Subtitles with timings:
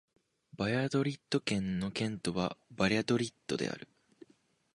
[0.57, 3.87] バリャドリッド県の県都はバリャドリッドである